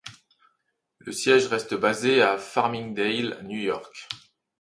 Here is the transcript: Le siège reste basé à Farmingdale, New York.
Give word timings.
Le 0.97 1.11
siège 1.11 1.45
reste 1.45 1.75
basé 1.75 2.23
à 2.23 2.39
Farmingdale, 2.39 3.37
New 3.43 3.59
York. 3.59 4.09